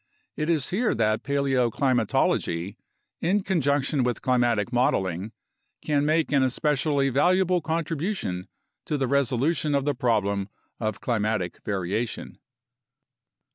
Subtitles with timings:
[0.35, 2.75] It is here that paleoclimatology,
[3.21, 5.31] in conjunction with climatic modeling,
[5.85, 8.47] can make an especially valuable contribution
[8.85, 12.39] to the resolution of the problem of climatic variation.